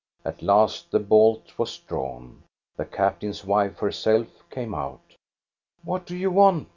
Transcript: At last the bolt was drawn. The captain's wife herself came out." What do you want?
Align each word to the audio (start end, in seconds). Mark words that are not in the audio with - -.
At 0.25 0.41
last 0.41 0.89
the 0.89 0.97
bolt 0.99 1.55
was 1.59 1.77
drawn. 1.77 2.41
The 2.75 2.85
captain's 2.85 3.45
wife 3.45 3.77
herself 3.77 4.29
came 4.49 4.73
out." 4.73 5.13
What 5.83 6.07
do 6.07 6.17
you 6.17 6.31
want? 6.31 6.69